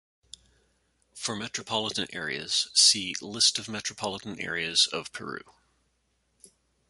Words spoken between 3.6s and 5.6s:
metropolitan areas of Peru.